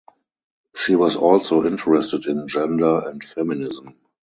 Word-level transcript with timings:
She 0.75 0.95
was 0.95 1.15
also 1.15 1.63
interested 1.63 2.25
in 2.25 2.47
gender 2.47 3.07
and 3.07 3.23
feminism. 3.23 3.97